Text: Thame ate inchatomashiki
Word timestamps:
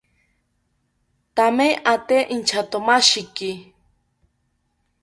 Thame 1.35 1.67
ate 1.93 2.17
inchatomashiki 2.35 3.51